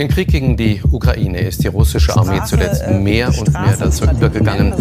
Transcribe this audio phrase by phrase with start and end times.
[0.00, 4.72] Im Krieg gegen die Ukraine ist die russische Armee zuletzt mehr und mehr dazu übergegangen,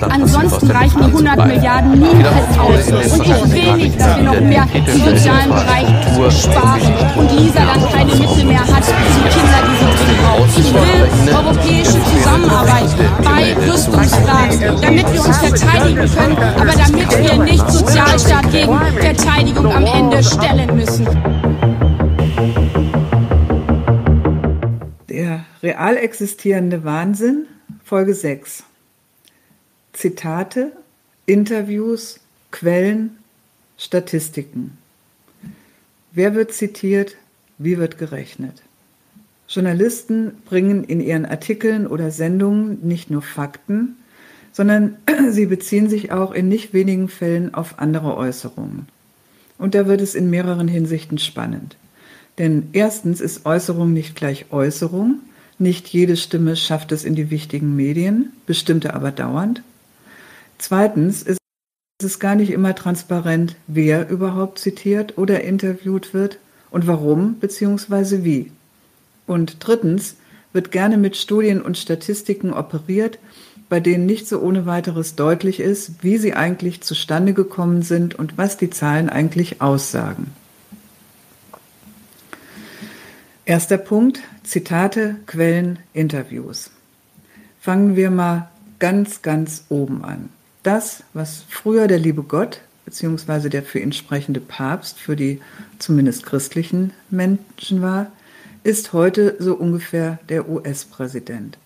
[0.00, 3.12] Land Ansonsten reichen die 100 Milliarden niemals aus.
[3.12, 7.92] Und ich will nicht, dass wir noch mehr im sozialen Bereich sparen und Lisa dann
[7.92, 10.58] keine Mittel mehr hat für die Kinder, die sie dringend braucht.
[10.58, 12.90] Ich will europäische Zusammenarbeit
[13.22, 19.84] bei Rüstungsfragen, damit wir uns verteidigen können, aber damit wir nicht Sozialstaat gegen Verteidigung am
[19.84, 21.51] Ende stellen müssen.
[25.62, 27.46] Real existierende Wahnsinn,
[27.84, 28.64] Folge 6.
[29.92, 30.72] Zitate,
[31.24, 32.18] Interviews,
[32.50, 33.18] Quellen,
[33.78, 34.76] Statistiken.
[36.10, 37.16] Wer wird zitiert?
[37.58, 38.62] Wie wird gerechnet?
[39.46, 43.96] Journalisten bringen in ihren Artikeln oder Sendungen nicht nur Fakten,
[44.50, 44.96] sondern
[45.30, 48.88] sie beziehen sich auch in nicht wenigen Fällen auf andere Äußerungen.
[49.58, 51.76] Und da wird es in mehreren Hinsichten spannend.
[52.38, 55.20] Denn erstens ist Äußerung nicht gleich Äußerung,
[55.62, 59.62] nicht jede Stimme schafft es in die wichtigen Medien, bestimmte aber dauernd.
[60.58, 61.38] Zweitens ist
[62.02, 66.38] es gar nicht immer transparent, wer überhaupt zitiert oder interviewt wird
[66.70, 68.24] und warum bzw.
[68.24, 68.50] wie.
[69.26, 70.16] Und drittens
[70.52, 73.18] wird gerne mit Studien und Statistiken operiert,
[73.68, 78.36] bei denen nicht so ohne weiteres deutlich ist, wie sie eigentlich zustande gekommen sind und
[78.36, 80.32] was die Zahlen eigentlich aussagen.
[83.44, 86.70] Erster Punkt, Zitate, Quellen, Interviews.
[87.60, 88.48] Fangen wir mal
[88.78, 90.28] ganz, ganz oben an.
[90.62, 95.40] Das, was früher der liebe Gott beziehungsweise der für ihn sprechende Papst für die
[95.78, 98.12] zumindest christlichen Menschen war,
[98.62, 101.58] ist heute so ungefähr der US-Präsident.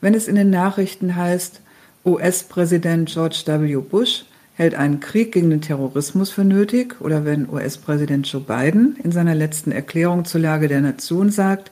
[0.00, 1.60] Wenn es in den Nachrichten heißt,
[2.06, 3.76] US-Präsident George W.
[3.76, 7.00] Bush hält einen Krieg gegen den Terrorismus für nötig?
[7.00, 11.70] Oder wenn US-Präsident Joe Biden in seiner letzten Erklärung zur Lage der Nation sagt,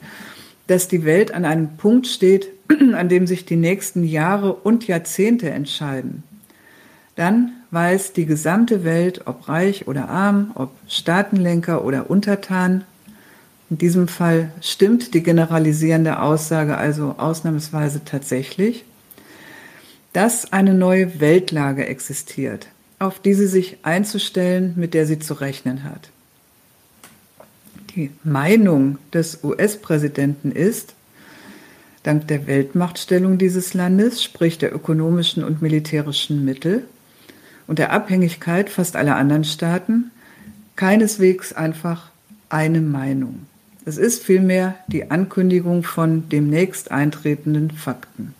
[0.67, 2.48] dass die Welt an einem Punkt steht,
[2.95, 6.22] an dem sich die nächsten Jahre und Jahrzehnte entscheiden,
[7.17, 12.84] dann weiß die gesamte Welt, ob reich oder arm, ob Staatenlenker oder Untertan,
[13.71, 18.84] in diesem Fall stimmt die generalisierende Aussage also ausnahmsweise tatsächlich,
[20.12, 22.66] dass eine neue Weltlage existiert,
[22.98, 26.10] auf die sie sich einzustellen, mit der sie zu rechnen hat.
[27.97, 30.94] Die Meinung des US-Präsidenten ist,
[32.03, 36.84] dank der Weltmachtstellung dieses Landes, sprich der ökonomischen und militärischen Mittel
[37.66, 40.10] und der Abhängigkeit fast aller anderen Staaten,
[40.76, 42.10] keineswegs einfach
[42.49, 43.47] eine Meinung.
[43.84, 48.34] Es ist vielmehr die Ankündigung von demnächst eintretenden Fakten.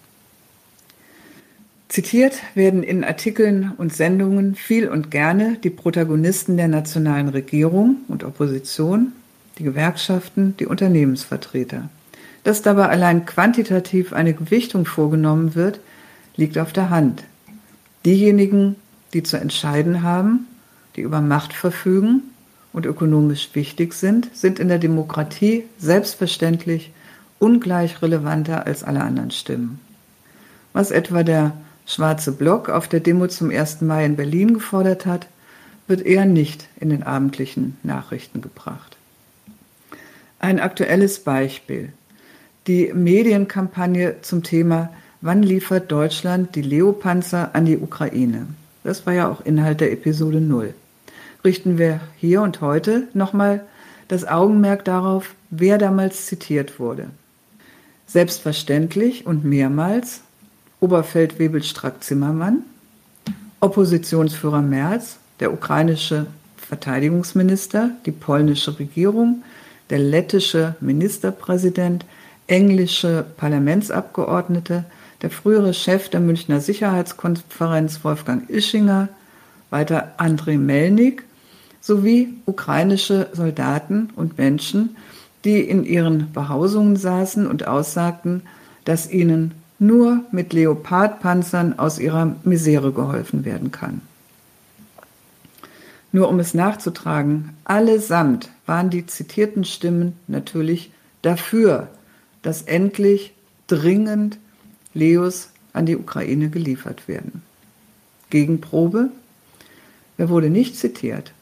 [1.91, 8.23] Zitiert werden in Artikeln und Sendungen viel und gerne die Protagonisten der nationalen Regierung und
[8.23, 9.11] Opposition,
[9.59, 11.89] die Gewerkschaften, die Unternehmensvertreter.
[12.45, 15.81] Dass dabei allein quantitativ eine Gewichtung vorgenommen wird,
[16.37, 17.25] liegt auf der Hand.
[18.07, 18.77] Diejenigen,
[19.13, 20.47] die zu entscheiden haben,
[20.95, 22.23] die über Macht verfügen
[22.73, 26.93] und ökonomisch wichtig sind, sind in der Demokratie selbstverständlich
[27.41, 29.81] ungleich relevanter als alle anderen Stimmen.
[30.73, 31.53] Was etwa der
[31.91, 33.81] schwarze Block auf der Demo zum 1.
[33.81, 35.27] Mai in Berlin gefordert hat,
[35.89, 38.97] wird eher nicht in den abendlichen Nachrichten gebracht.
[40.39, 41.93] Ein aktuelles Beispiel.
[42.67, 44.91] Die Medienkampagne zum Thema
[45.23, 48.47] Wann liefert Deutschland die Leopanzer an die Ukraine?
[48.85, 50.73] Das war ja auch Inhalt der Episode 0.
[51.45, 53.67] Richten wir hier und heute nochmal
[54.09, 57.11] das Augenmerk darauf, wer damals zitiert wurde.
[58.07, 60.23] Selbstverständlich und mehrmals
[60.81, 62.65] Oberfeldwebel Strack-Zimmermann,
[63.61, 66.27] Oppositionsführer Merz, der ukrainische
[66.57, 69.43] Verteidigungsminister, die polnische Regierung,
[69.91, 72.05] der lettische Ministerpräsident,
[72.47, 74.85] englische Parlamentsabgeordnete,
[75.23, 79.09] der frühere Chef der Münchner Sicherheitskonferenz Wolfgang Ischinger,
[79.69, 81.25] weiter Andrei Melnik
[81.81, 84.97] sowie ukrainische Soldaten und Menschen,
[85.45, 88.43] die in ihren Behausungen saßen und aussagten,
[88.85, 94.03] dass ihnen nur mit Leopardpanzern aus ihrer Misere geholfen werden kann.
[96.13, 100.93] Nur um es nachzutragen, allesamt waren die zitierten Stimmen natürlich
[101.23, 101.89] dafür,
[102.43, 103.33] dass endlich
[103.69, 104.39] dringend
[104.93, 107.43] Leos an die Ukraine geliefert werden.
[108.29, 109.11] Gegenprobe?
[110.17, 111.33] Wer wurde nicht zitiert?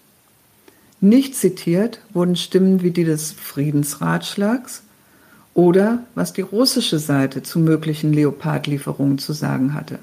[1.00, 4.82] Nicht zitiert wurden Stimmen wie die des Friedensratschlags,
[5.58, 9.98] oder was die russische Seite zu möglichen Leopardlieferungen zu sagen hatte.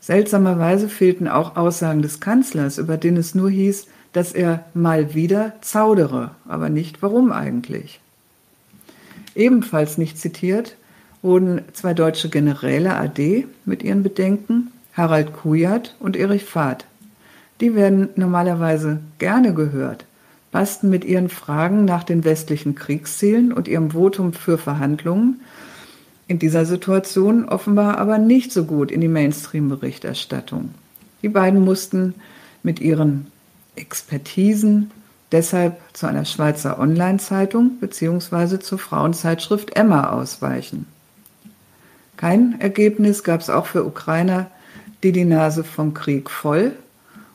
[0.00, 5.52] Seltsamerweise fehlten auch Aussagen des Kanzlers, über den es nur hieß, dass er mal wieder
[5.60, 8.00] zaudere, aber nicht warum eigentlich.
[9.34, 10.74] Ebenfalls nicht zitiert
[11.20, 16.86] wurden zwei deutsche Generäle AD mit ihren Bedenken, Harald Kujat und Erich Fahd.
[17.60, 20.06] Die werden normalerweise gerne gehört,
[20.52, 25.40] passten mit ihren Fragen nach den westlichen Kriegszielen und ihrem Votum für Verhandlungen
[26.30, 30.70] in dieser Situation offenbar aber nicht so gut in die Mainstream-Berichterstattung.
[31.22, 32.14] Die beiden mussten
[32.62, 33.26] mit ihren
[33.74, 34.92] Expertisen
[35.32, 38.60] deshalb zu einer Schweizer Online-Zeitung bzw.
[38.60, 40.86] zur Frauenzeitschrift Emma ausweichen.
[42.16, 44.50] Kein Ergebnis gab es auch für Ukrainer,
[45.02, 46.72] die die Nase vom Krieg voll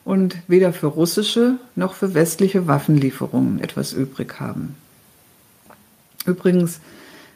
[0.06, 4.76] und weder für russische noch für westliche Waffenlieferungen etwas übrig haben.
[6.24, 6.80] Übrigens,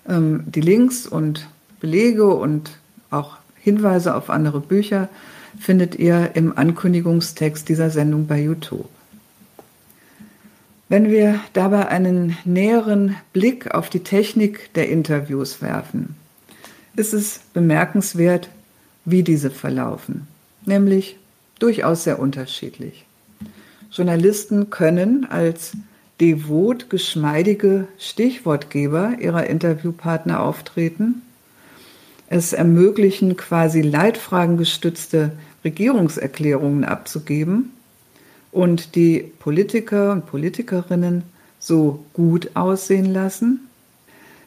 [0.08, 1.48] ähm, die Links und
[1.80, 2.70] Belege und
[3.10, 5.08] auch Hinweise auf andere Bücher
[5.58, 8.88] findet ihr im Ankündigungstext dieser Sendung bei YouTube.
[10.88, 16.14] Wenn wir dabei einen näheren Blick auf die Technik der Interviews werfen,
[16.94, 18.48] ist es bemerkenswert,
[19.04, 20.28] wie diese verlaufen,
[20.66, 21.16] nämlich
[21.62, 23.04] durchaus sehr unterschiedlich.
[23.92, 25.72] Journalisten können als
[26.20, 31.22] devot geschmeidige Stichwortgeber ihrer Interviewpartner auftreten.
[32.28, 35.32] Es ermöglichen quasi leitfragengestützte
[35.64, 37.72] Regierungserklärungen abzugeben
[38.52, 41.22] und die Politiker und Politikerinnen
[41.58, 43.68] so gut aussehen lassen.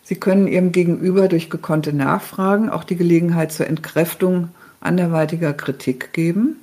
[0.04, 4.50] Sie können ihrem Gegenüber durch gekonnte Nachfragen auch die Gelegenheit zur Entkräftung
[4.82, 6.58] anderweitiger Kritik geben.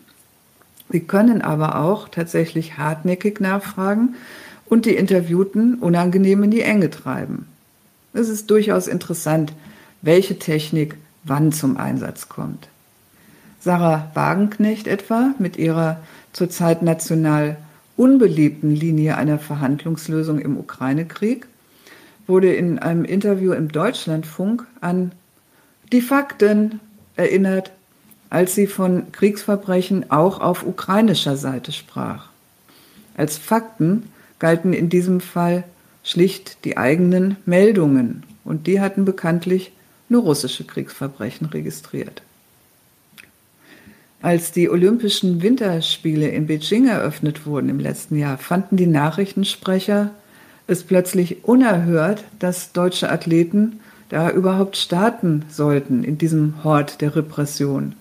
[0.90, 4.16] Sie können aber auch tatsächlich hartnäckig nachfragen
[4.66, 7.46] und die Interviewten unangenehm in die Enge treiben.
[8.12, 9.52] Es ist durchaus interessant,
[10.02, 12.68] welche Technik wann zum Einsatz kommt.
[13.60, 16.00] Sarah Wagenknecht etwa mit ihrer
[16.32, 17.56] zurzeit national
[17.96, 21.46] unbeliebten Linie einer Verhandlungslösung im Ukraine-Krieg
[22.26, 25.12] wurde in einem Interview im Deutschlandfunk an
[25.92, 26.80] die Fakten
[27.16, 27.72] erinnert,
[28.30, 32.28] als sie von Kriegsverbrechen auch auf ukrainischer Seite sprach.
[33.16, 34.04] Als Fakten
[34.38, 35.64] galten in diesem Fall
[36.02, 39.72] schlicht die eigenen Meldungen und die hatten bekanntlich
[40.08, 42.22] nur russische Kriegsverbrechen registriert.
[44.22, 50.10] Als die Olympischen Winterspiele in Beijing eröffnet wurden im letzten Jahr, fanden die Nachrichtensprecher
[50.66, 57.94] es plötzlich unerhört, dass deutsche Athleten da überhaupt starten sollten in diesem Hort der Repression.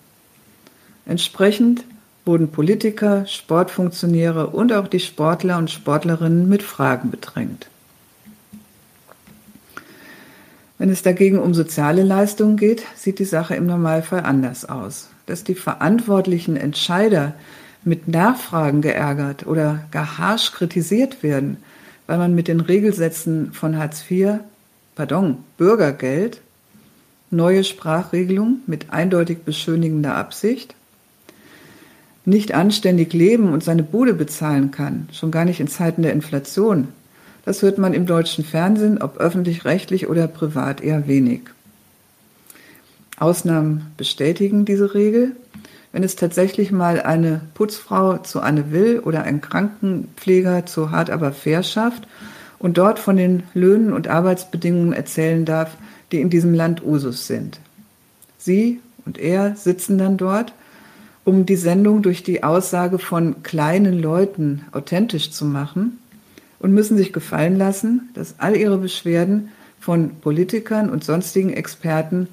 [1.06, 1.84] Entsprechend
[2.24, 7.68] wurden Politiker, Sportfunktionäre und auch die Sportler und Sportlerinnen mit Fragen bedrängt.
[10.78, 15.08] Wenn es dagegen um soziale Leistungen geht, sieht die Sache im Normalfall anders aus.
[15.26, 17.34] Dass die verantwortlichen Entscheider
[17.84, 21.58] mit Nachfragen geärgert oder gar harsch kritisiert werden,
[22.06, 24.40] weil man mit den Regelsätzen von Hartz IV,
[24.96, 26.40] pardon, Bürgergeld,
[27.30, 30.74] neue Sprachregelung mit eindeutig beschönigender Absicht,
[32.24, 36.88] nicht anständig leben und seine Bude bezahlen kann, schon gar nicht in Zeiten der Inflation,
[37.44, 41.40] das hört man im deutschen Fernsehen, ob öffentlich-rechtlich oder privat, eher wenig.
[43.18, 45.32] Ausnahmen bestätigen diese Regel.
[45.92, 51.32] Wenn es tatsächlich mal eine Putzfrau zu Anne Will oder ein Krankenpfleger zu Hart aber
[51.32, 52.06] fair schafft
[52.58, 55.76] und dort von den Löhnen und Arbeitsbedingungen erzählen darf,
[56.12, 57.58] die in diesem Land Usus sind.
[58.38, 60.52] Sie und er sitzen dann dort
[61.24, 65.98] um die Sendung durch die Aussage von kleinen Leuten authentisch zu machen
[66.58, 69.50] und müssen sich gefallen lassen, dass all ihre Beschwerden
[69.80, 72.28] von Politikern und sonstigen Experten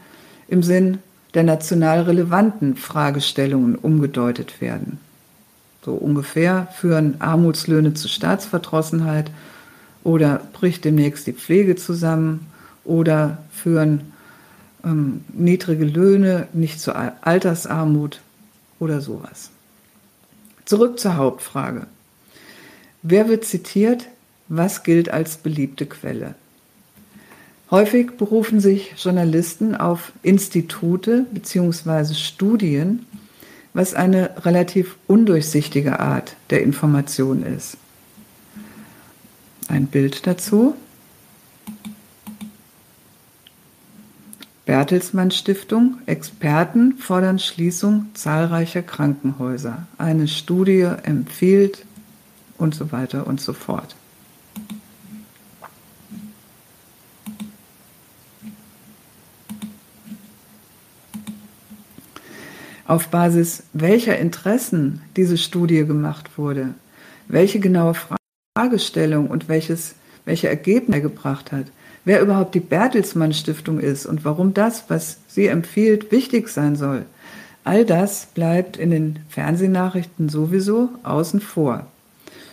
[0.48, 1.00] im Sinn
[1.34, 5.00] der national relevanten Fragestellungen umgedeutet werden.
[5.84, 9.32] So ungefähr führen Armutslöhne zu Staatsverdrossenheit
[10.04, 12.48] oder bricht demnächst die Pflege zusammen
[12.84, 14.14] oder führen
[14.84, 18.22] ähm, niedrige Löhne nicht zu Altersarmut
[18.80, 19.50] oder sowas.
[20.66, 21.88] Zurück zur Hauptfrage.
[23.02, 24.08] Wer wird zitiert?
[24.50, 26.36] Was gilt als beliebte Quelle?
[27.70, 32.14] Häufig berufen sich Journalisten auf Institute bzw.
[32.14, 33.06] Studien,
[33.74, 37.78] was eine relativ undurchsichtige Art der Information ist.
[39.68, 40.76] Ein Bild dazu.
[44.68, 49.88] Bertelsmann Stiftung, Experten fordern Schließung zahlreicher Krankenhäuser.
[49.98, 51.86] Eine Studie empfiehlt
[52.58, 53.96] und so weiter und so fort.
[62.86, 66.74] Auf Basis welcher Interessen diese Studie gemacht wurde,
[67.30, 67.96] welche genaue
[68.54, 69.96] Fragestellung und welches,
[70.26, 71.68] welche Ergebnisse er gebracht hat,
[72.08, 77.06] wer überhaupt die Bertelsmann Stiftung ist und warum das, was sie empfiehlt, wichtig sein soll,
[77.66, 81.86] all das bleibt in den Fernsehnachrichten sowieso außen vor.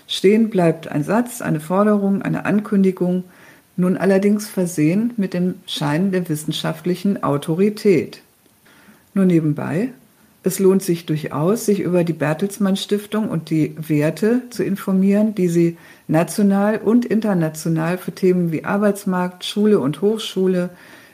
[0.08, 3.22] Stehen bleibt ein Satz, eine Forderung, eine Ankündigung,
[3.76, 8.22] nun allerdings versehen mit dem Schein der wissenschaftlichen Autorität.
[9.14, 9.90] Nur nebenbei,
[10.46, 15.48] es lohnt sich durchaus, sich über die Bertelsmann Stiftung und die Werte zu informieren, die
[15.48, 20.68] sie national und international für Themen wie Arbeitsmarkt, Schule und Hochschule,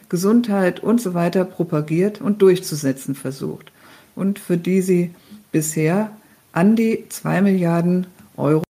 [0.09, 3.71] Gesundheit und so weiter propagiert und durchzusetzen versucht
[4.17, 5.15] und für die sie
[5.53, 6.11] bisher
[6.53, 8.65] an die zwei Milliarden Euro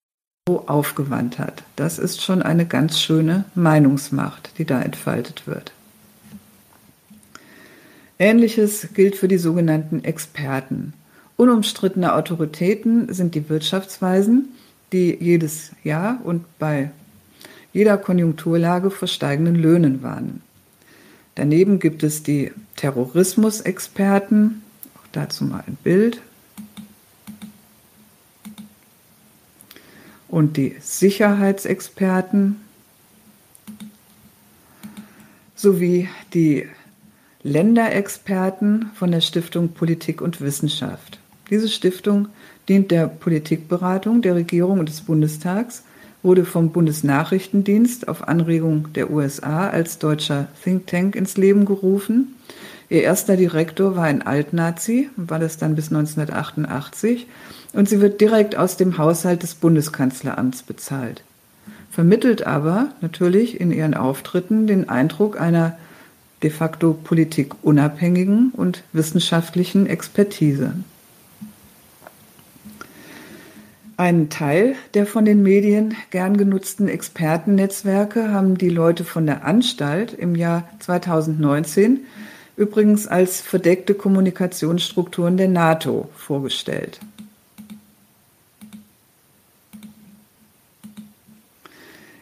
[0.66, 1.62] aufgewandt hat.
[1.76, 5.72] Das ist schon eine ganz schöne Meinungsmacht, die da entfaltet wird.
[8.20, 10.92] Ähnliches gilt für die sogenannten Experten.
[11.38, 14.50] Unumstrittene Autoritäten sind die Wirtschaftsweisen,
[14.92, 16.90] die jedes Jahr und bei
[17.72, 20.42] jeder Konjunkturlage vor steigenden Löhnen warnen.
[21.34, 24.62] Daneben gibt es die Terrorismusexperten,
[24.96, 26.20] auch dazu mal ein Bild.
[30.28, 32.56] Und die Sicherheitsexperten
[35.56, 36.68] sowie die
[37.42, 41.18] Länderexperten von der Stiftung Politik und Wissenschaft.
[41.48, 42.28] Diese Stiftung
[42.68, 45.82] dient der Politikberatung der Regierung und des Bundestags,
[46.22, 52.34] wurde vom Bundesnachrichtendienst auf Anregung der USA als deutscher Think Tank ins Leben gerufen.
[52.90, 57.26] Ihr erster Direktor war ein Altnazi, war das dann bis 1988,
[57.72, 61.22] und sie wird direkt aus dem Haushalt des Bundeskanzleramts bezahlt.
[61.90, 65.78] Vermittelt aber natürlich in ihren Auftritten den Eindruck einer
[66.42, 70.74] de facto politikunabhängigen und wissenschaftlichen Expertise.
[73.96, 80.14] Einen Teil der von den Medien gern genutzten Expertennetzwerke haben die Leute von der Anstalt
[80.14, 82.00] im Jahr 2019
[82.56, 87.00] übrigens als verdeckte Kommunikationsstrukturen der NATO vorgestellt.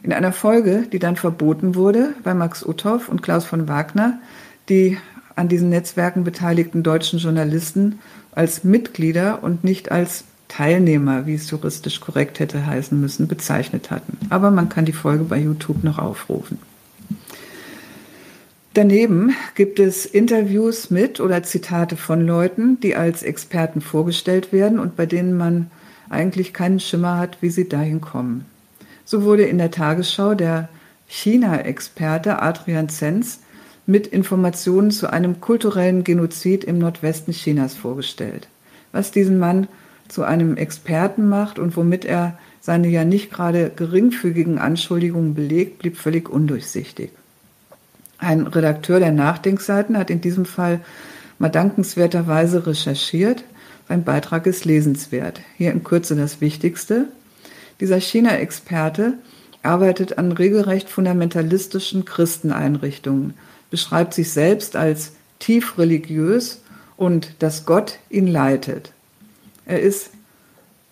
[0.03, 4.19] In einer Folge, die dann verboten wurde, bei Max Uthoff und Klaus von Wagner,
[4.69, 4.99] die
[5.35, 8.01] an diesen Netzwerken beteiligten deutschen Journalisten
[8.33, 14.19] als Mitglieder und nicht als Teilnehmer, wie es juristisch korrekt hätte heißen müssen, bezeichnet hatten.
[14.31, 16.59] Aber man kann die Folge bei YouTube noch aufrufen.
[18.75, 24.97] Daneben gibt es Interviews mit oder Zitate von Leuten, die als Experten vorgestellt werden und
[24.97, 25.71] bei denen man
[26.09, 28.47] eigentlich keinen Schimmer hat, wie sie dahin kommen.
[29.11, 30.69] So wurde in der Tagesschau der
[31.07, 33.41] China-Experte Adrian Zenz
[33.87, 38.49] mit Informationen zu einem kulturellen Genozid im Nordwesten Chinas vorgestellt.
[38.93, 39.67] Was diesen Mann
[40.09, 45.97] zu einem Experten macht und womit er seine ja nicht gerade geringfügigen Anschuldigungen belegt, blieb
[45.97, 47.11] völlig undurchsichtig.
[48.19, 50.81] Ein Redakteur der Nachdenkseiten hat in diesem Fall
[51.39, 53.43] mal dankenswerterweise recherchiert.
[53.89, 55.41] Sein Beitrag ist lesenswert.
[55.57, 57.07] Hier in Kürze das Wichtigste.
[57.81, 59.15] Dieser China-Experte
[59.63, 63.35] arbeitet an regelrecht fundamentalistischen Christeneinrichtungen,
[63.71, 66.63] beschreibt sich selbst als tief religiös
[66.97, 68.93] und dass Gott ihn leitet.
[69.67, 70.11] Er ist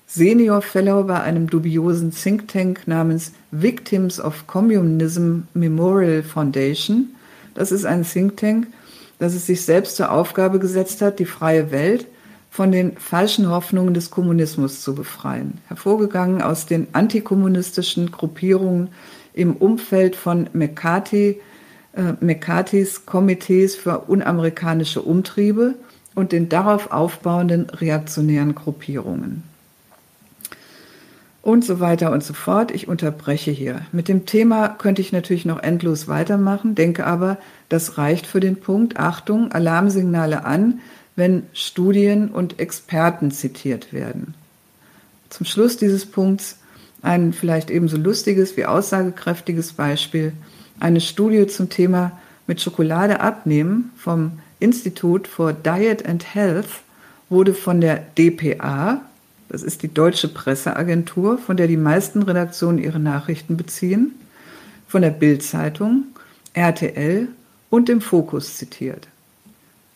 [0.07, 7.09] Senior Fellow bei einem dubiosen Think Tank namens Victims of Communism Memorial Foundation.
[7.55, 8.69] Das ist ein Think Tank,
[9.19, 12.07] das es sich selbst zur Aufgabe gesetzt hat, die freie Welt
[12.57, 15.59] von den falschen Hoffnungen des Kommunismus zu befreien.
[15.69, 18.89] Hervorgegangen aus den antikommunistischen Gruppierungen
[19.35, 21.39] im Umfeld von McCarthy,
[21.93, 25.75] äh, McCarthys Komitees für unamerikanische Umtriebe
[26.15, 29.43] und den darauf aufbauenden reaktionären Gruppierungen.
[31.43, 32.71] Und so weiter und so fort.
[32.71, 33.83] Ich unterbreche hier.
[33.93, 37.37] Mit dem Thema könnte ich natürlich noch endlos weitermachen, denke aber,
[37.69, 38.99] das reicht für den Punkt.
[38.99, 40.81] Achtung, Alarmsignale an,
[41.17, 44.35] wenn Studien und Experten zitiert werden.
[45.31, 46.59] Zum Schluss dieses Punkts
[47.03, 50.33] ein vielleicht ebenso lustiges wie aussagekräftiges Beispiel.
[50.79, 52.13] Eine Studie zum Thema
[52.47, 56.69] mit Schokolade abnehmen vom Institute for Diet and Health
[57.29, 59.01] wurde von der DPA,
[59.49, 64.13] das ist die deutsche Presseagentur, von der die meisten Redaktionen ihre Nachrichten beziehen,
[64.89, 66.05] von der Bild-Zeitung,
[66.55, 67.29] RTL
[67.71, 69.09] und dem Fokus zitiert.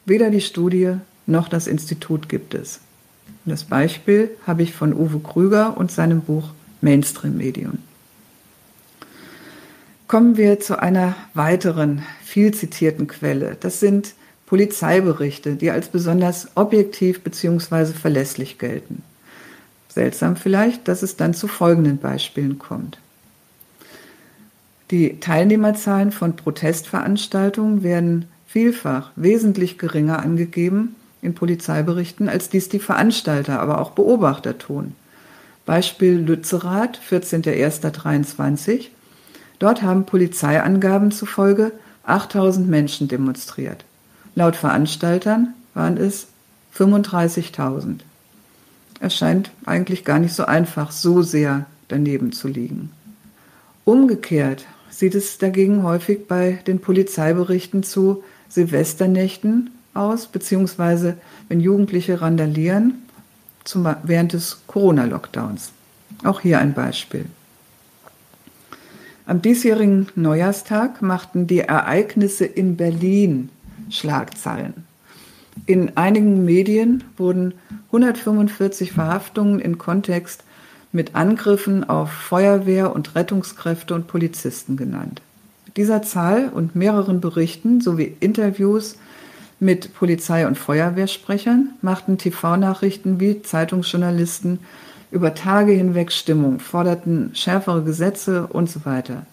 [0.04, 0.96] Weder die Studie
[1.30, 2.80] noch das Institut gibt es.
[3.44, 7.78] Das Beispiel habe ich von Uwe Krüger und seinem Buch Mainstream Medium.
[10.08, 13.56] Kommen wir zu einer weiteren viel zitierten Quelle.
[13.60, 14.14] Das sind
[14.46, 17.86] Polizeiberichte, die als besonders objektiv bzw.
[17.86, 19.02] verlässlich gelten.
[19.88, 22.98] Seltsam vielleicht, dass es dann zu folgenden Beispielen kommt.
[24.90, 33.60] Die Teilnehmerzahlen von Protestveranstaltungen werden vielfach wesentlich geringer angegeben in Polizeiberichten, als dies die Veranstalter,
[33.60, 34.94] aber auch Beobachter tun.
[35.66, 38.86] Beispiel Lützerath, 14.01.23.
[39.58, 41.72] Dort haben Polizeiangaben zufolge
[42.04, 43.84] 8000 Menschen demonstriert.
[44.34, 46.28] Laut Veranstaltern waren es
[46.76, 48.00] 35.000.
[49.00, 52.90] Es scheint eigentlich gar nicht so einfach, so sehr daneben zu liegen.
[53.84, 61.16] Umgekehrt sieht es dagegen häufig bei den Polizeiberichten zu Silvesternächten aus, beziehungsweise
[61.48, 63.02] wenn Jugendliche randalieren
[63.64, 65.72] zum, während des Corona-Lockdowns.
[66.24, 67.26] Auch hier ein Beispiel.
[69.26, 73.48] Am diesjährigen Neujahrstag machten die Ereignisse in Berlin
[73.90, 74.84] Schlagzeilen.
[75.66, 77.54] In einigen Medien wurden
[77.86, 80.42] 145 Verhaftungen in Kontext
[80.92, 85.22] mit Angriffen auf Feuerwehr und Rettungskräfte und Polizisten genannt.
[85.66, 88.96] Mit dieser Zahl und mehreren Berichten sowie Interviews
[89.60, 94.58] mit Polizei- und Feuerwehrsprechern machten TV-Nachrichten wie Zeitungsjournalisten
[95.10, 99.26] über Tage hinweg Stimmung, forderten schärfere Gesetze und so weiter.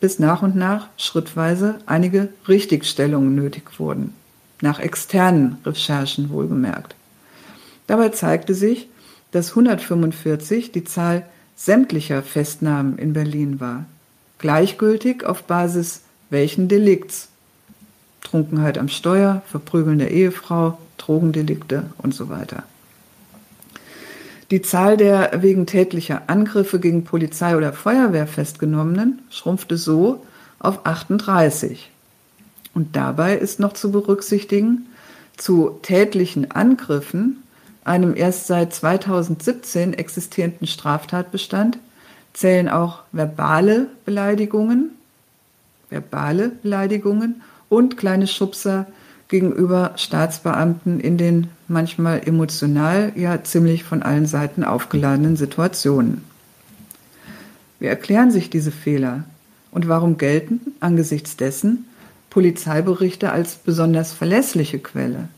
[0.00, 4.14] Bis nach und nach schrittweise einige Richtigstellungen nötig wurden,
[4.60, 6.94] nach externen Recherchen wohlgemerkt.
[7.86, 8.88] Dabei zeigte sich,
[9.30, 11.24] dass 145 die Zahl
[11.56, 13.84] sämtlicher Festnahmen in Berlin war,
[14.38, 17.28] gleichgültig auf Basis welchen Delikts.
[18.34, 22.64] Trunkenheit am Steuer, Verprügeln der Ehefrau, Drogendelikte und so weiter.
[24.50, 30.26] Die Zahl der wegen tätlicher Angriffe gegen Polizei oder Feuerwehr festgenommenen schrumpfte so
[30.58, 31.92] auf 38.
[32.74, 34.86] Und dabei ist noch zu berücksichtigen,
[35.36, 37.40] zu tätlichen Angriffen
[37.84, 41.78] einem erst seit 2017 existierenden Straftatbestand
[42.32, 44.90] zählen auch verbale Beleidigungen,
[45.88, 48.86] verbale Beleidigungen und kleine Schubser
[49.28, 56.22] gegenüber Staatsbeamten in den manchmal emotional ja ziemlich von allen Seiten aufgeladenen Situationen.
[57.80, 59.24] Wie erklären sich diese Fehler
[59.70, 61.86] und warum gelten angesichts dessen
[62.30, 65.28] Polizeiberichte als besonders verlässliche Quelle?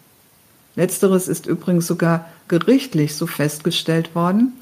[0.74, 4.52] Letzteres ist übrigens sogar gerichtlich so festgestellt worden,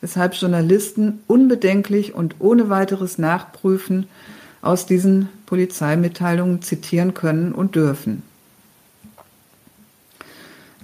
[0.00, 4.06] weshalb Journalisten unbedenklich und ohne weiteres Nachprüfen
[4.62, 8.22] aus diesen Polizeimitteilungen zitieren können und dürfen.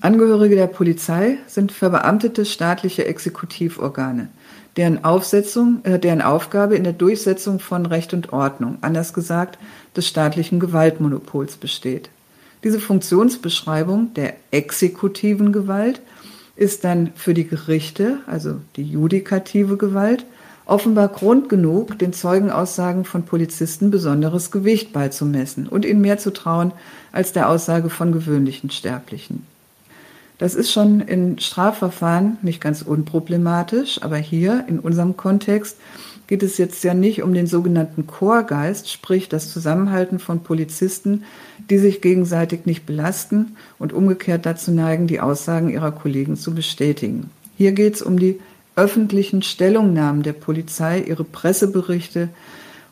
[0.00, 4.28] Angehörige der Polizei sind verbeamtete staatliche Exekutivorgane,
[4.76, 9.56] deren, Aufsetzung, äh, deren Aufgabe in der Durchsetzung von Recht und Ordnung, anders gesagt
[9.96, 12.10] des staatlichen Gewaltmonopols besteht.
[12.64, 16.00] Diese Funktionsbeschreibung der exekutiven Gewalt
[16.56, 20.26] ist dann für die Gerichte, also die judikative Gewalt,
[20.66, 26.72] offenbar Grund genug, den Zeugenaussagen von Polizisten besonderes Gewicht beizumessen und ihnen mehr zu trauen
[27.12, 29.46] als der Aussage von gewöhnlichen Sterblichen.
[30.38, 35.78] Das ist schon in Strafverfahren nicht ganz unproblematisch, aber hier in unserem Kontext
[36.26, 41.24] geht es jetzt ja nicht um den sogenannten Chorgeist, sprich das Zusammenhalten von Polizisten,
[41.70, 47.30] die sich gegenseitig nicht belasten und umgekehrt dazu neigen, die Aussagen ihrer Kollegen zu bestätigen.
[47.56, 48.40] Hier geht es um die
[48.76, 52.28] öffentlichen Stellungnahmen der Polizei, ihre Presseberichte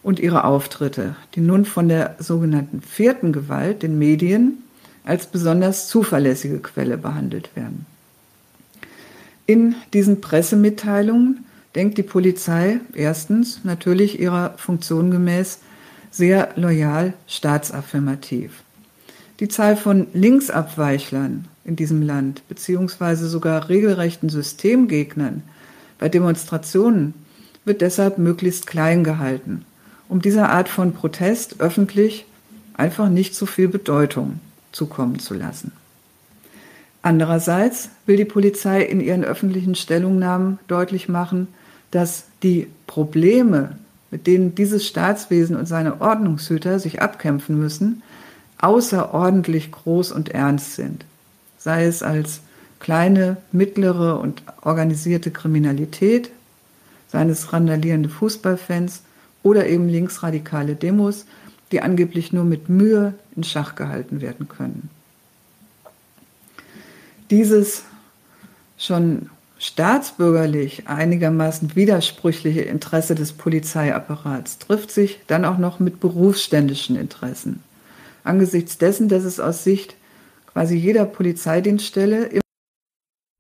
[0.03, 4.63] und ihre Auftritte, die nun von der sogenannten vierten Gewalt, den Medien,
[5.05, 7.87] als besonders zuverlässige Quelle behandelt werden.
[9.47, 11.45] In diesen Pressemitteilungen
[11.75, 15.59] denkt die Polizei erstens natürlich ihrer Funktion gemäß
[16.11, 18.63] sehr loyal staatsaffirmativ.
[19.41, 25.43] Die Zahl von Linksabweichlern in diesem Land beziehungsweise sogar regelrechten Systemgegnern
[25.99, 27.15] bei Demonstrationen
[27.65, 29.65] wird deshalb möglichst klein gehalten,
[30.09, 32.27] um dieser Art von Protest öffentlich
[32.75, 34.41] einfach nicht zu viel Bedeutung
[34.73, 35.73] zukommen zu lassen.
[37.03, 41.49] Andererseits will die Polizei in ihren öffentlichen Stellungnahmen deutlich machen,
[41.91, 43.77] dass die Probleme,
[44.11, 48.03] mit denen dieses Staatswesen und seine Ordnungshüter sich abkämpfen müssen,
[48.59, 51.05] außerordentlich groß und ernst sind.
[51.59, 52.41] Sei es als
[52.85, 56.31] kleine, mittlere und organisierte Kriminalität,
[57.09, 59.01] seien es randalierende Fußballfans
[59.43, 61.25] oder eben linksradikale Demos,
[61.73, 64.91] die angeblich nur mit Mühe in Schach gehalten werden können.
[67.31, 67.85] Dieses
[68.77, 77.63] schon staatsbürgerlich einigermaßen widersprüchliche Interesse des Polizeiapparats trifft sich dann auch noch mit berufsständischen Interessen.
[78.25, 79.97] Angesichts dessen, dass es aus Sicht
[80.53, 82.44] quasi jeder Polizeidienststelle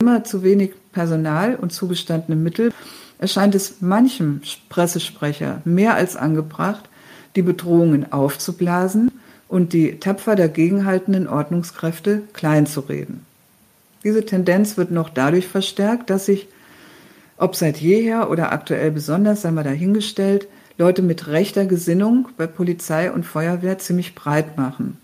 [0.04, 2.74] immer zu wenig Personal und zugestandene Mittel
[3.18, 6.90] erscheint es manchem Pressesprecher mehr als angebracht,
[7.36, 9.10] die Bedrohungen aufzublasen
[9.48, 13.24] und die tapfer dagegenhaltenden Ordnungskräfte kleinzureden.
[14.04, 16.48] Diese Tendenz wird noch dadurch verstärkt, dass sich,
[17.38, 23.10] ob seit jeher oder aktuell besonders, sei mal dahingestellt, Leute mit rechter Gesinnung bei Polizei
[23.10, 24.98] und Feuerwehr ziemlich breit machen,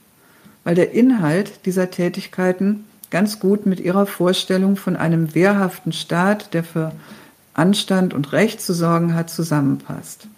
[0.63, 6.65] weil der Inhalt dieser Tätigkeiten ganz gut mit ihrer Vorstellung von einem wehrhaften Staat, der
[6.65, 6.93] für
[7.55, 10.29] Anstand und Recht zu sorgen hat, zusammenpasst.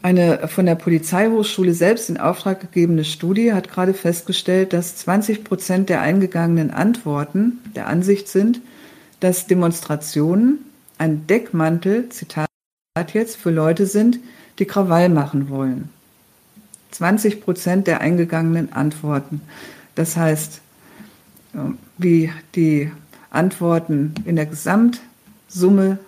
[0.00, 5.88] Eine von der Polizeihochschule selbst in Auftrag gegebene Studie hat gerade festgestellt, dass 20 Prozent
[5.88, 8.60] der eingegangenen Antworten der Ansicht sind,
[9.20, 10.64] dass Demonstrationen
[10.98, 12.48] ein Deckmantel, Zitat
[13.12, 14.20] jetzt, für Leute sind,
[14.58, 15.90] die Krawall machen wollen.
[16.90, 19.40] 20 Prozent der eingegangenen Antworten.
[19.94, 20.60] Das heißt,
[21.98, 22.90] wie die
[23.30, 25.98] Antworten in der Gesamtsumme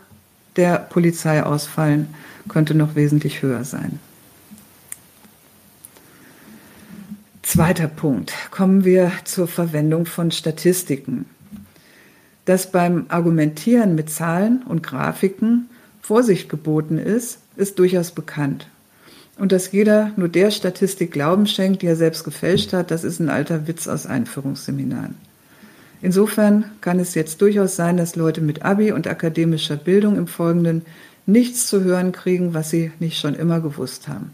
[0.57, 2.15] der Polizei ausfallen,
[2.49, 3.99] könnte noch wesentlich höher sein.
[7.43, 8.33] Zweiter Punkt.
[8.51, 11.27] Kommen wir zur Verwendung von Statistiken.
[12.45, 15.69] Dass beim Argumentieren mit Zahlen und Grafiken
[16.01, 18.67] Vorsicht geboten ist, ist durchaus bekannt.
[19.41, 23.21] Und dass jeder nur der Statistik Glauben schenkt, die er selbst gefälscht hat, das ist
[23.21, 25.15] ein alter Witz aus Einführungsseminaren.
[26.03, 30.83] Insofern kann es jetzt durchaus sein, dass Leute mit Abi und akademischer Bildung im Folgenden
[31.25, 34.31] nichts zu hören kriegen, was sie nicht schon immer gewusst haben.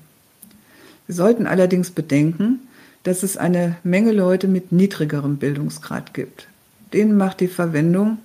[1.06, 2.58] Sie sollten allerdings bedenken,
[3.04, 6.48] dass es eine Menge Leute mit niedrigerem Bildungsgrad gibt.
[6.92, 8.18] Denen macht die Verwendung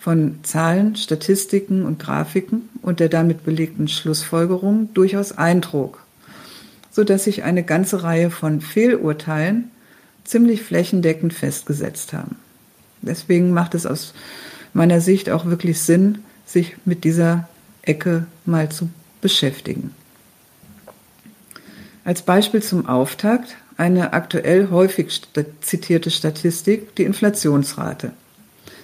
[0.00, 6.02] von Zahlen, Statistiken und Grafiken und der damit belegten Schlussfolgerung durchaus Eindruck,
[6.90, 9.70] sodass sich eine ganze Reihe von Fehlurteilen
[10.24, 12.36] ziemlich flächendeckend festgesetzt haben.
[13.02, 14.14] Deswegen macht es aus
[14.72, 17.48] meiner Sicht auch wirklich Sinn, sich mit dieser
[17.82, 18.88] Ecke mal zu
[19.20, 19.94] beschäftigen.
[22.04, 25.22] Als Beispiel zum Auftakt eine aktuell häufig
[25.60, 28.12] zitierte Statistik, die Inflationsrate.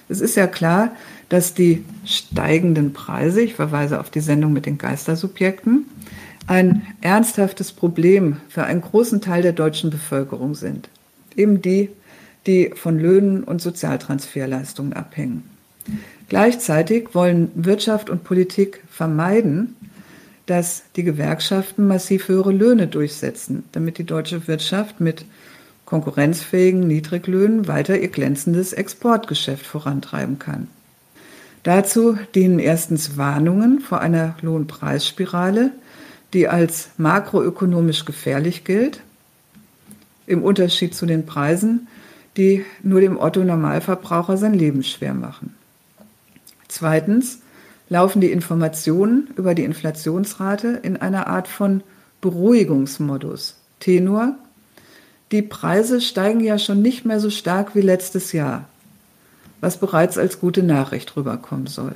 [0.09, 0.95] Es ist ja klar,
[1.29, 5.85] dass die steigenden Preise, ich verweise auf die Sendung mit den Geistersubjekten,
[6.47, 10.89] ein ernsthaftes Problem für einen großen Teil der deutschen Bevölkerung sind.
[11.35, 11.89] Eben die,
[12.45, 15.43] die von Löhnen und Sozialtransferleistungen abhängen.
[16.29, 19.75] Gleichzeitig wollen Wirtschaft und Politik vermeiden,
[20.45, 25.25] dass die Gewerkschaften massiv höhere Löhne durchsetzen, damit die deutsche Wirtschaft mit
[25.87, 30.67] konkurrenzfähigen Niedriglöhnen weiter ihr glänzendes Exportgeschäft vorantreiben kann.
[31.63, 35.71] Dazu dienen erstens Warnungen vor einer Lohnpreisspirale,
[36.33, 39.01] die als makroökonomisch gefährlich gilt,
[40.27, 41.87] im Unterschied zu den Preisen,
[42.35, 45.55] die nur dem Otto Normalverbraucher sein Leben schwer machen.
[46.67, 47.39] Zweitens
[47.87, 51.81] laufen die Informationen über die Inflationsrate in einer Art von
[52.19, 53.55] Beruhigungsmodus.
[53.79, 54.35] Tenor,
[55.31, 58.65] die Preise steigen ja schon nicht mehr so stark wie letztes Jahr,
[59.59, 61.95] was bereits als gute Nachricht rüberkommen soll.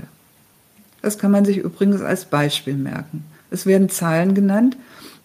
[1.01, 3.23] Das kann man sich übrigens als Beispiel merken.
[3.49, 4.77] Es werden Zahlen genannt,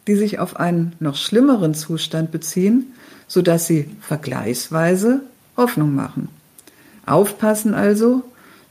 [0.07, 2.93] die sich auf einen noch schlimmeren Zustand beziehen,
[3.27, 5.21] sodass sie vergleichsweise
[5.57, 6.29] Hoffnung machen.
[7.07, 8.23] Aufpassen also,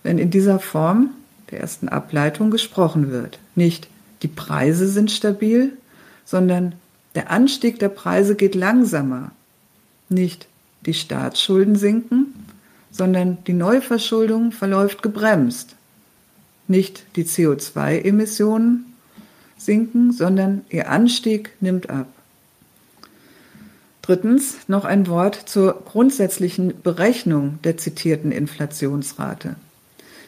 [0.04, 1.10] wenn in dieser Form
[1.52, 3.40] der ersten Ableitung gesprochen wird.
[3.56, 3.88] Nicht
[4.22, 5.74] die Preise sind stabil,
[6.26, 6.74] sondern
[7.16, 9.32] der Anstieg der Preise geht langsamer.
[10.10, 10.48] Nicht
[10.86, 12.34] die Staatsschulden sinken,
[12.92, 15.76] sondern die Neuverschuldung verläuft gebremst.
[16.68, 18.94] Nicht die CO2-Emissionen
[19.58, 22.08] sinken, sondern ihr Anstieg nimmt ab.
[24.02, 29.56] Drittens noch ein Wort zur grundsätzlichen Berechnung der zitierten Inflationsrate.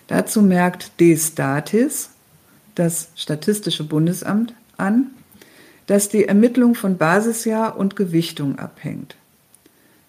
[0.08, 2.10] Dazu merkt DStatis,
[2.74, 5.12] das Statistische Bundesamt, an,
[5.88, 9.16] dass die Ermittlung von Basisjahr und Gewichtung abhängt.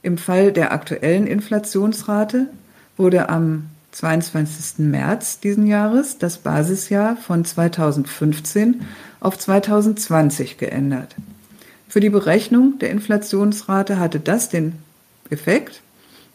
[0.02, 2.48] Im Fall der aktuellen Inflationsrate
[2.96, 4.78] wurde am 22.
[4.78, 8.82] März diesen Jahres das Basisjahr von 2015
[9.20, 11.16] auf 2020 geändert.
[11.88, 14.74] Für die Berechnung der Inflationsrate hatte das den
[15.30, 15.80] Effekt,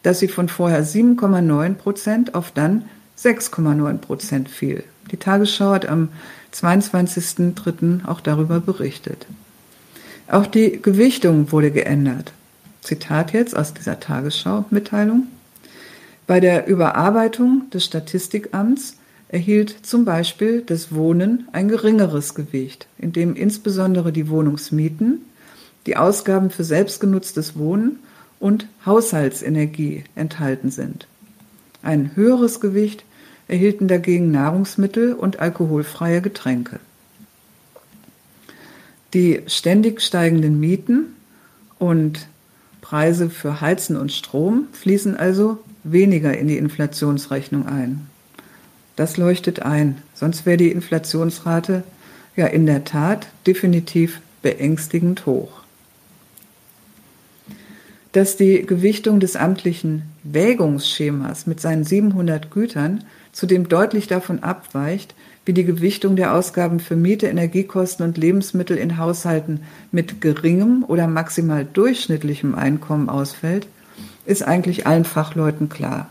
[0.01, 2.85] dass sie von vorher 7,9 Prozent auf dann
[3.17, 4.83] 6,9 Prozent fiel.
[5.11, 6.09] Die Tagesschau hat am
[6.53, 8.05] 22.03.
[8.05, 9.25] auch darüber berichtet.
[10.27, 12.31] Auch die Gewichtung wurde geändert.
[12.81, 15.27] Zitat jetzt aus dieser Tagesschau-Mitteilung.
[16.27, 18.97] Bei der Überarbeitung des Statistikamts
[19.29, 25.21] erhielt zum Beispiel das Wohnen ein geringeres Gewicht, in dem insbesondere die Wohnungsmieten,
[25.85, 27.99] die Ausgaben für selbstgenutztes Wohnen
[28.39, 31.07] und Haushaltsenergie enthalten sind.
[31.81, 33.03] Ein höheres Gewicht
[33.47, 36.79] erhielten dagegen Nahrungsmittel und alkoholfreie Getränke.
[39.13, 41.15] Die ständig steigenden Mieten
[41.77, 42.27] und
[42.81, 48.07] Preise für Heizen und Strom fließen also weniger in die Inflationsrechnung ein.
[48.95, 51.83] Das leuchtet ein, sonst wäre die Inflationsrate
[52.35, 55.61] ja in der Tat definitiv beängstigend hoch.
[58.11, 65.13] Dass die Gewichtung des amtlichen Wägungsschemas mit seinen 700 Gütern zudem deutlich davon abweicht,
[65.45, 71.07] wie die Gewichtung der Ausgaben für Miete, Energiekosten und Lebensmittel in Haushalten mit geringem oder
[71.07, 73.67] maximal durchschnittlichem Einkommen ausfällt,
[74.25, 76.09] ist eigentlich allen Fachleuten klar.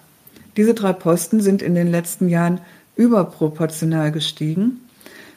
[0.58, 2.60] Diese drei Posten sind in den letzten Jahren
[2.96, 4.80] überproportional gestiegen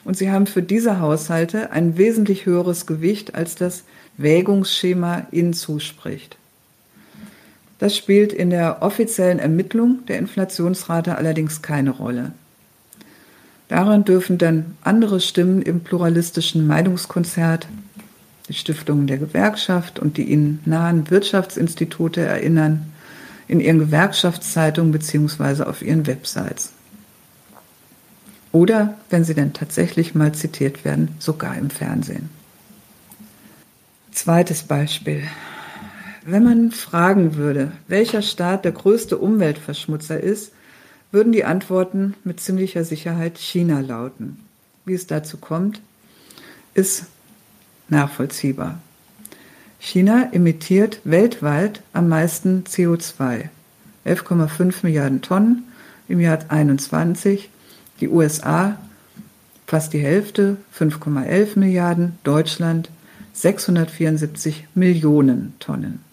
[0.04, 3.84] und sie haben für diese Haushalte ein wesentlich höheres Gewicht, als das
[4.18, 6.38] Wägungsschema ihnen zuspricht.
[7.80, 12.32] Das spielt in der offiziellen Ermittlung der Inflationsrate allerdings keine Rolle.
[13.68, 17.68] Daran dürfen dann andere Stimmen im pluralistischen Meinungskonzert,
[18.48, 22.94] die Stiftungen der Gewerkschaft und die ihnen nahen Wirtschaftsinstitute erinnern,
[23.48, 25.64] in ihren Gewerkschaftszeitungen bzw.
[25.64, 26.72] auf ihren Websites.
[28.52, 32.30] Oder, wenn sie denn tatsächlich mal zitiert werden, sogar im Fernsehen.
[34.12, 35.24] Zweites Beispiel.
[36.28, 40.54] Wenn man fragen würde, welcher Staat der größte Umweltverschmutzer ist,
[41.12, 44.40] würden die Antworten mit ziemlicher Sicherheit China lauten.
[44.86, 45.82] Wie es dazu kommt,
[46.74, 47.06] ist
[47.90, 48.80] nachvollziehbar.
[49.80, 53.50] China emittiert weltweit am meisten CO2,
[54.04, 55.66] 11,5 Milliarden Tonnen
[56.08, 57.52] im Jahr 2021,
[58.00, 58.80] die USA
[59.68, 62.90] fast die Hälfte, 5,11 Milliarden, Deutschland
[63.34, 66.05] 674 Millionen Tonnen.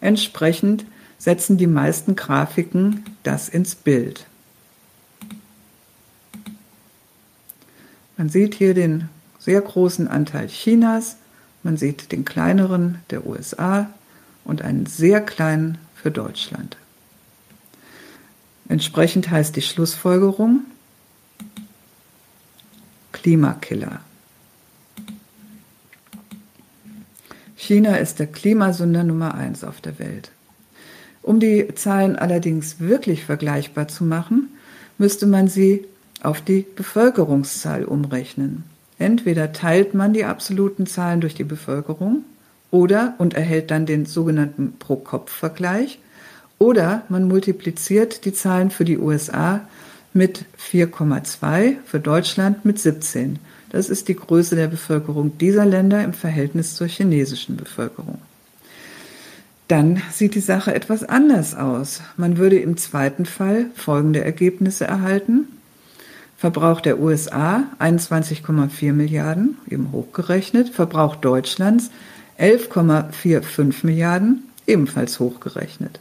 [0.00, 0.84] Entsprechend
[1.18, 4.26] setzen die meisten Grafiken das ins Bild.
[8.16, 9.08] Man sieht hier den
[9.38, 11.16] sehr großen Anteil Chinas,
[11.62, 13.90] man sieht den kleineren der USA
[14.44, 16.76] und einen sehr kleinen für Deutschland.
[18.68, 20.64] Entsprechend heißt die Schlussfolgerung
[23.12, 24.00] Klimakiller.
[27.62, 30.30] China ist der Klimasünder Nummer eins auf der Welt.
[31.20, 34.48] Um die Zahlen allerdings wirklich vergleichbar zu machen,
[34.96, 35.84] müsste man sie
[36.22, 38.64] auf die Bevölkerungszahl umrechnen.
[38.98, 42.24] Entweder teilt man die absoluten Zahlen durch die Bevölkerung
[42.70, 45.98] oder und erhält dann den sogenannten Pro-Kopf-Vergleich
[46.58, 49.60] oder man multipliziert die Zahlen für die USA
[50.14, 53.38] mit 4,2, für Deutschland mit 17.
[53.70, 58.18] Das ist die Größe der Bevölkerung dieser Länder im Verhältnis zur chinesischen Bevölkerung.
[59.68, 62.02] Dann sieht die Sache etwas anders aus.
[62.16, 65.46] Man würde im zweiten Fall folgende Ergebnisse erhalten.
[66.36, 70.70] Verbrauch der USA 21,4 Milliarden, eben hochgerechnet.
[70.70, 71.90] Verbrauch Deutschlands
[72.40, 76.00] 11,45 Milliarden, ebenfalls hochgerechnet.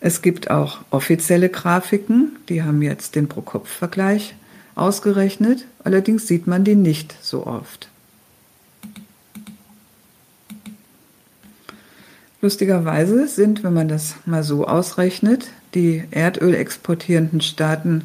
[0.00, 4.34] Es gibt auch offizielle Grafiken, die haben jetzt den Pro-Kopf-Vergleich
[4.78, 7.88] ausgerechnet, allerdings sieht man die nicht so oft.
[12.40, 18.04] Lustigerweise sind, wenn man das mal so ausrechnet, die Erdöl exportierenden Staaten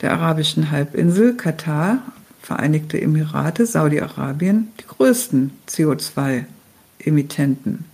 [0.00, 1.98] der arabischen Halbinsel, Katar,
[2.40, 7.84] Vereinigte Emirate, Saudi-Arabien die größten CO2-Emittenten.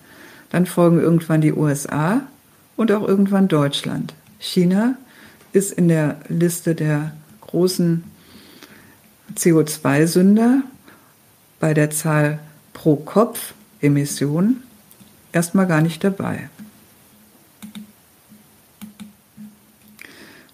[0.51, 2.23] Dann folgen irgendwann die USA
[2.77, 4.14] und auch irgendwann Deutschland.
[4.38, 4.97] China
[5.53, 7.12] ist in der Liste der
[7.43, 8.05] großen
[9.37, 10.62] CO2-Sünder
[11.61, 12.38] bei der Zahl
[12.73, 14.62] pro Kopf Emissionen
[15.33, 16.49] erstmal gar nicht dabei.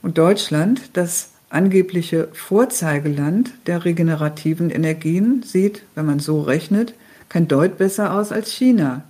[0.02, 6.94] Und Deutschland, das angebliche Vorzeigeland der regenerativen Energien sieht, wenn man so rechnet,
[7.28, 9.04] kein Deut besser aus als China.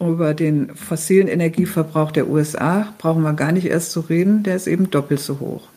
[0.00, 4.66] Über den fossilen Energieverbrauch der USA brauchen wir gar nicht erst zu reden, der ist
[4.66, 5.68] eben doppelt so hoch.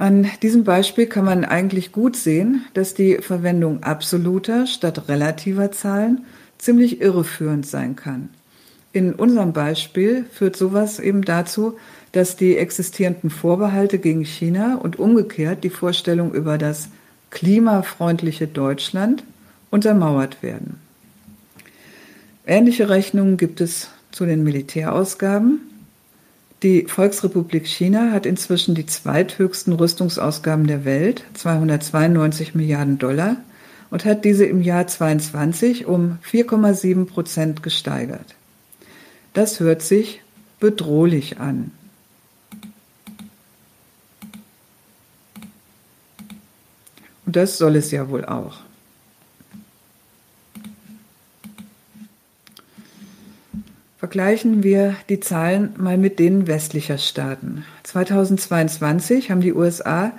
[0.00, 6.24] An diesem Beispiel kann man eigentlich gut sehen, dass die Verwendung absoluter statt relativer Zahlen
[6.56, 8.30] ziemlich irreführend sein kann.
[8.94, 11.76] In unserem Beispiel führt sowas eben dazu,
[12.12, 16.88] dass die existierenden Vorbehalte gegen China und umgekehrt die Vorstellung über das
[17.28, 19.22] klimafreundliche Deutschland
[19.70, 20.80] untermauert werden.
[22.46, 25.60] Ähnliche Rechnungen gibt es zu den Militärausgaben.
[26.62, 33.36] Die Volksrepublik China hat inzwischen die zweithöchsten Rüstungsausgaben der Welt, 292 Milliarden Dollar,
[33.88, 38.34] und hat diese im Jahr 22 um 4,7 Prozent gesteigert.
[39.32, 40.20] Das hört sich
[40.60, 41.72] bedrohlich an.
[47.24, 48.58] Und das soll es ja wohl auch.
[54.00, 57.66] Vergleichen wir die Zahlen mal mit denen westlicher Staaten.
[57.82, 60.12] 2022 haben die USA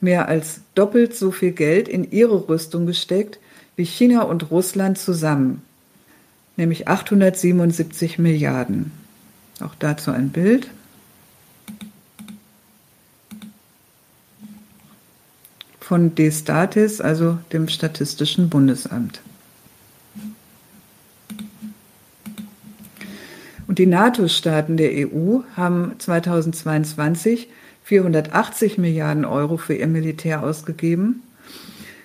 [0.00, 3.38] mehr als doppelt so viel Geld in ihre Rüstung gesteckt
[3.76, 5.62] wie China und Russland zusammen,
[6.56, 8.90] nämlich 877 Milliarden.
[9.60, 10.68] Auch dazu ein Bild.
[15.80, 19.22] von Destatis, also dem Statistischen Bundesamt.
[23.68, 27.48] Und die NATO-Staaten der EU haben 2022
[27.84, 31.22] 480 Milliarden Euro für ihr Militär ausgegeben.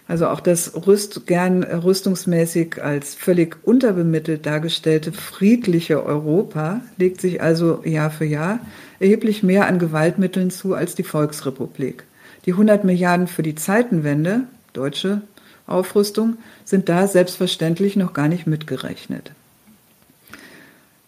[0.05, 7.81] Also auch das Rüst, gern rüstungsmäßig als völlig unterbemittelt dargestellte friedliche Europa legt sich also
[7.85, 8.59] Jahr für Jahr
[8.99, 12.03] erheblich mehr an Gewaltmitteln zu als die Volksrepublik.
[12.45, 14.41] Die 100 Milliarden für die Zeitenwende,
[14.73, 15.21] deutsche
[15.65, 19.31] Aufrüstung, sind da selbstverständlich noch gar nicht mitgerechnet.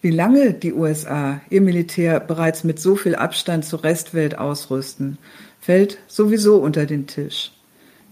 [0.06, 5.18] Wie lange die USA ihr Militär bereits mit so viel Abstand zur Restwelt ausrüsten,
[5.60, 7.50] fällt sowieso unter den Tisch.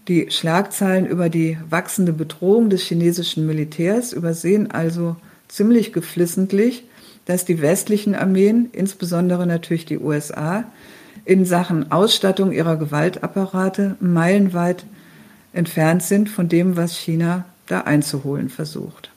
[0.09, 5.15] Die Schlagzeilen über die wachsende Bedrohung des chinesischen Militärs übersehen also
[5.47, 6.83] ziemlich geflissentlich,
[7.23, 10.65] dass die westlichen Armeen, insbesondere natürlich die USA,
[11.23, 14.85] in Sachen Ausstattung ihrer Gewaltapparate meilenweit
[15.53, 19.11] entfernt sind von dem, was China da einzuholen versucht.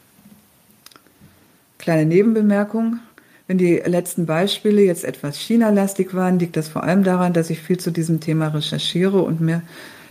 [1.79, 2.99] Kleine Nebenbemerkung.
[3.47, 7.61] Wenn die letzten Beispiele jetzt etwas China-lastig waren, liegt das vor allem daran, dass ich
[7.61, 9.63] viel zu diesem Thema recherchiere und mir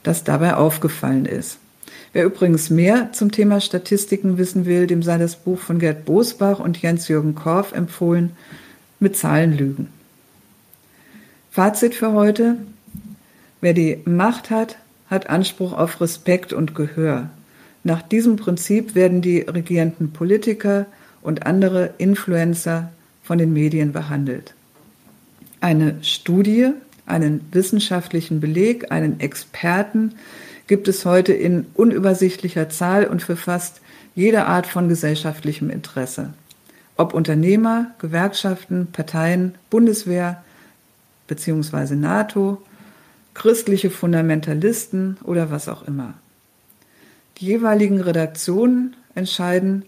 [0.01, 1.59] das dabei aufgefallen ist.
[2.13, 6.59] Wer übrigens mehr zum Thema Statistiken wissen will, dem sei das Buch von Gerd Bosbach
[6.59, 8.31] und Jens-Jürgen Korff empfohlen,
[8.99, 9.89] mit Zahlen lügen.
[11.51, 12.55] Fazit für heute.
[13.61, 14.77] Wer die Macht hat,
[15.09, 17.29] hat Anspruch auf Respekt und Gehör.
[17.83, 20.87] Nach diesem Prinzip werden die regierenden Politiker
[21.21, 22.91] und andere Influencer
[23.23, 24.53] von den Medien behandelt.
[25.59, 26.69] Eine Studie,
[27.05, 30.13] einen wissenschaftlichen Beleg, einen Experten
[30.67, 33.81] gibt es heute in unübersichtlicher Zahl und für fast
[34.15, 36.33] jede Art von gesellschaftlichem Interesse.
[36.97, 40.43] Ob Unternehmer, Gewerkschaften, Parteien, Bundeswehr,
[41.27, 42.61] beziehungsweise NATO,
[43.33, 46.15] christliche Fundamentalisten oder was auch immer.
[47.37, 49.83] Die jeweiligen Redaktionen entscheiden,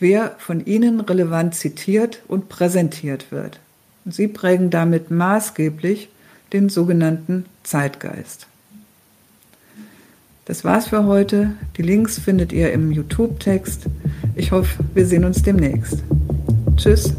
[0.00, 3.60] wer von ihnen relevant zitiert und präsentiert wird.
[4.06, 6.08] Sie prägen damit maßgeblich
[6.52, 8.46] den sogenannten Zeitgeist.
[10.46, 11.52] Das war's für heute.
[11.76, 13.86] Die Links findet ihr im YouTube-Text.
[14.34, 16.02] Ich hoffe, wir sehen uns demnächst.
[16.76, 17.14] Tschüss.